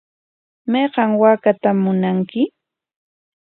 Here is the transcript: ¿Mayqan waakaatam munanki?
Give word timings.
¿Mayqan 0.71 1.09
waakaatam 1.21 1.77
munanki? 1.83 2.41